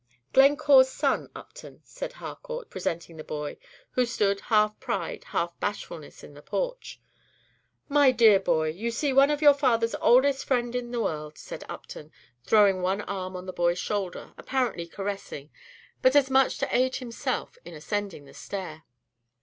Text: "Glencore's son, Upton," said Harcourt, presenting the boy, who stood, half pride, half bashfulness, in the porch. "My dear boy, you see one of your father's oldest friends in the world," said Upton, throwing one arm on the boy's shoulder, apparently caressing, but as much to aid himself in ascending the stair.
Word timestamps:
"Glencore's 0.33 0.89
son, 0.89 1.29
Upton," 1.35 1.81
said 1.83 2.13
Harcourt, 2.13 2.71
presenting 2.71 3.17
the 3.17 3.23
boy, 3.23 3.57
who 3.91 4.03
stood, 4.03 4.39
half 4.39 4.79
pride, 4.79 5.25
half 5.25 5.53
bashfulness, 5.59 6.23
in 6.23 6.33
the 6.33 6.41
porch. 6.41 6.99
"My 7.87 8.11
dear 8.11 8.39
boy, 8.39 8.69
you 8.71 8.89
see 8.89 9.13
one 9.13 9.29
of 9.29 9.43
your 9.43 9.53
father's 9.53 9.93
oldest 10.01 10.45
friends 10.45 10.75
in 10.75 10.89
the 10.89 10.99
world," 11.01 11.37
said 11.37 11.63
Upton, 11.69 12.11
throwing 12.43 12.81
one 12.81 13.01
arm 13.01 13.35
on 13.35 13.45
the 13.45 13.53
boy's 13.53 13.77
shoulder, 13.77 14.33
apparently 14.39 14.87
caressing, 14.87 15.51
but 16.01 16.15
as 16.15 16.31
much 16.31 16.57
to 16.57 16.75
aid 16.75 16.95
himself 16.95 17.59
in 17.63 17.75
ascending 17.75 18.25
the 18.25 18.33
stair. 18.33 18.85